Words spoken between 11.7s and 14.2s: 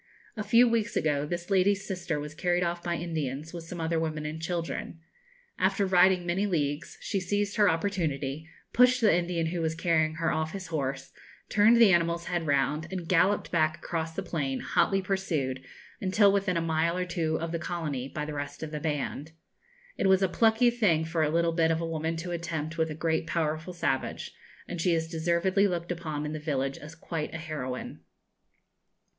the animal's head round, and galloped back across